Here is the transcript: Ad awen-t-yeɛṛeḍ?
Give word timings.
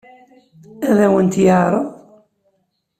Ad 0.89 0.97
awen-t-yeɛṛeḍ? 1.05 1.87